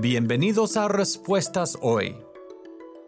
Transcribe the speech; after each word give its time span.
Bienvenidos 0.00 0.76
a 0.76 0.88
Respuestas 0.88 1.78
Hoy. 1.80 2.18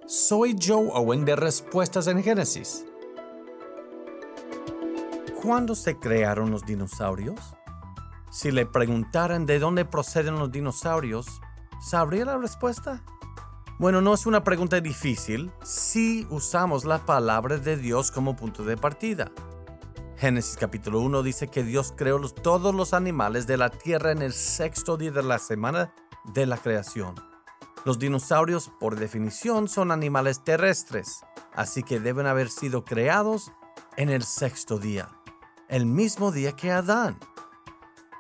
Soy 0.07 0.54
Joe 0.57 0.89
Owen 0.95 1.25
de 1.25 1.35
Respuestas 1.35 2.07
en 2.07 2.23
Génesis. 2.23 2.87
¿Cuándo 5.43 5.75
se 5.75 5.99
crearon 5.99 6.53
los 6.53 6.64
dinosaurios? 6.64 7.41
Si 8.30 8.53
le 8.53 8.67
preguntaran 8.67 9.46
de 9.46 9.59
dónde 9.59 9.85
proceden 9.85 10.38
los 10.38 10.53
dinosaurios, 10.53 11.27
¿sabría 11.80 12.25
la 12.25 12.39
respuesta? 12.39 13.03
Bueno, 13.80 14.00
no 14.00 14.14
es 14.14 14.25
una 14.25 14.45
pregunta 14.45 14.80
difícil 14.80 15.50
si 15.64 16.25
usamos 16.30 16.84
la 16.84 17.05
palabra 17.05 17.59
de 17.59 17.77
Dios 17.77 18.12
como 18.12 18.37
punto 18.37 18.62
de 18.62 18.77
partida. 18.77 19.32
Génesis 20.18 20.57
capítulo 20.57 21.00
1 21.00 21.25
dice 21.25 21.48
que 21.48 21.64
Dios 21.64 21.93
creó 21.96 22.21
todos 22.29 22.73
los 22.73 22.95
animales 22.95 23.48
de 23.48 23.57
la 23.57 23.71
tierra 23.71 24.12
en 24.12 24.23
el 24.23 24.32
sexto 24.32 24.96
día 24.96 25.11
de 25.11 25.25
la 25.25 25.41
semana 25.41 25.93
de 26.32 26.46
la 26.46 26.56
creación. 26.56 27.14
Los 27.84 27.98
dinosaurios, 27.98 28.71
por 28.80 28.96
definición, 28.96 29.68
son 29.68 29.93
animales 29.93 30.43
terrestres, 30.43 31.21
así 31.54 31.82
que 31.82 32.00
deben 32.00 32.27
haber 32.27 32.50
sido 32.50 32.84
creados 32.84 33.53
en 33.97 34.08
el 34.08 34.25
sexto 34.25 34.78
día, 34.78 35.08
el 35.69 35.86
mismo 35.86 36.33
día 36.33 36.53
que 36.53 36.72
Adán. 36.72 37.19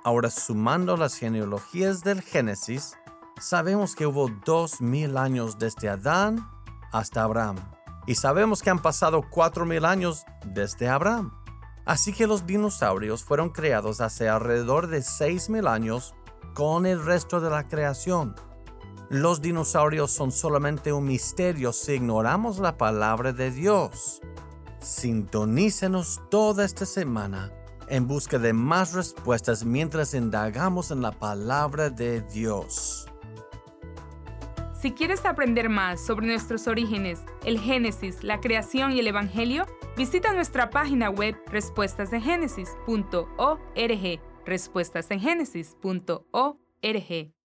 Ahora, 0.04 0.30
sumando 0.30 0.96
las 0.96 1.16
genealogías 1.16 2.04
del 2.04 2.22
Génesis, 2.22 2.96
sabemos 3.40 3.96
que 3.96 4.06
hubo 4.06 4.28
dos 4.44 4.80
mil 4.80 5.16
años 5.16 5.58
desde 5.58 5.88
Adán 5.88 6.48
hasta 6.92 7.24
Abraham, 7.24 7.56
y 8.06 8.14
sabemos 8.14 8.62
que 8.62 8.70
han 8.70 8.80
pasado 8.80 9.22
cuatro 9.28 9.66
mil 9.66 9.84
años 9.84 10.24
desde 10.44 10.88
Abraham. 10.88 11.32
Así 11.84 12.12
que 12.12 12.28
los 12.28 12.46
dinosaurios 12.46 13.24
fueron 13.24 13.50
creados 13.50 14.00
hace 14.00 14.28
alrededor 14.28 14.86
de 14.86 15.02
seis 15.02 15.50
mil 15.50 15.66
años 15.66 16.14
con 16.56 16.86
el 16.86 17.04
resto 17.04 17.38
de 17.38 17.50
la 17.50 17.68
creación. 17.68 18.34
Los 19.10 19.42
dinosaurios 19.42 20.10
son 20.10 20.32
solamente 20.32 20.90
un 20.90 21.04
misterio 21.04 21.70
si 21.70 21.92
ignoramos 21.92 22.58
la 22.58 22.78
palabra 22.78 23.34
de 23.34 23.50
Dios. 23.50 24.22
Sintonícenos 24.80 26.22
toda 26.30 26.64
esta 26.64 26.86
semana 26.86 27.52
en 27.88 28.08
busca 28.08 28.38
de 28.38 28.54
más 28.54 28.94
respuestas 28.94 29.66
mientras 29.66 30.14
indagamos 30.14 30.90
en 30.90 31.02
la 31.02 31.12
palabra 31.12 31.90
de 31.90 32.22
Dios. 32.22 33.06
Si 34.80 34.92
quieres 34.92 35.26
aprender 35.26 35.68
más 35.68 36.00
sobre 36.00 36.26
nuestros 36.26 36.66
orígenes, 36.68 37.20
el 37.44 37.60
Génesis, 37.60 38.24
la 38.24 38.40
creación 38.40 38.92
y 38.92 39.00
el 39.00 39.08
Evangelio, 39.08 39.66
visita 39.94 40.32
nuestra 40.32 40.70
página 40.70 41.10
web 41.10 41.36
respuestasdegénesis.org 41.48 44.35
respuestasengenesis.org. 44.46 47.35